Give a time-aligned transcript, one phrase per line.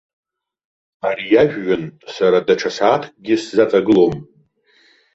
[1.07, 1.83] Ари ажәҩан
[2.15, 4.13] сара даҽа сааҭкгьы сзаҵагылом.